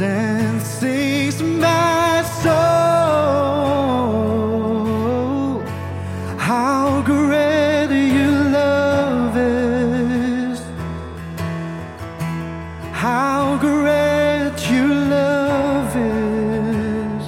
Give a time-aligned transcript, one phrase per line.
[0.00, 2.54] and sings my soul.
[6.36, 10.60] How great your love is.
[12.92, 17.22] How great your love is.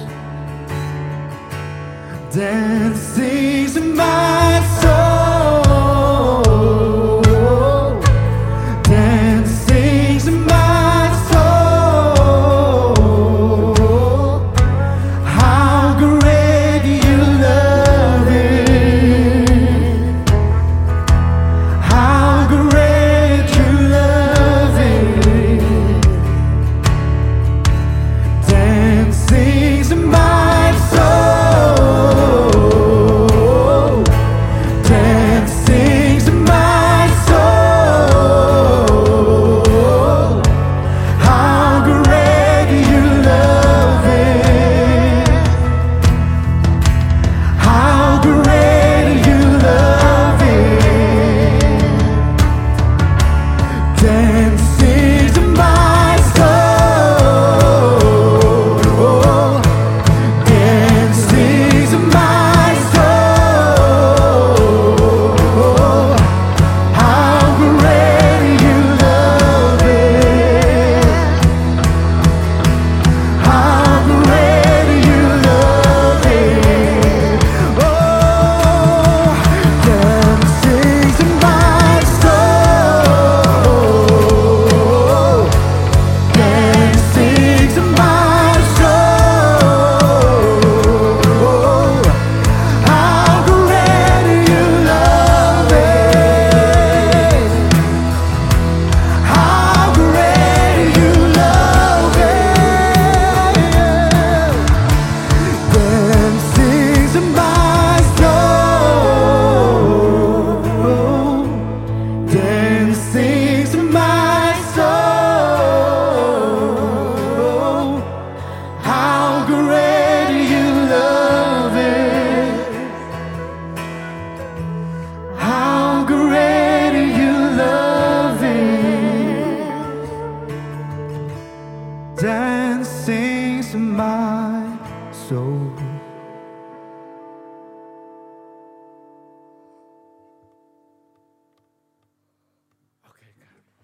[135.27, 135.86] so